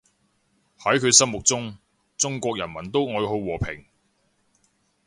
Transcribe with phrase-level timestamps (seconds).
[0.79, 1.77] 喺佢心目中，
[2.17, 3.85] 中國人民都愛好和平